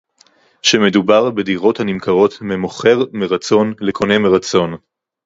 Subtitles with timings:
[0.61, 4.75] שמדובר בדירות הנמכרות ממוכר מרצון לקונה מרצון